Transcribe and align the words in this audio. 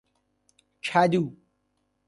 کدو 0.83 1.23